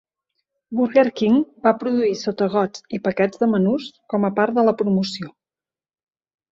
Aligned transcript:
Burger 0.77 1.03
King 1.19 1.35
va 1.67 1.73
produir 1.83 2.17
sotagots 2.23 2.83
i 2.99 3.03
paquets 3.09 3.43
de 3.45 3.53
menús 3.55 3.89
com 4.15 4.27
a 4.31 4.35
part 4.43 4.59
de 4.61 4.69
la 4.71 4.77
promoció. 4.83 5.35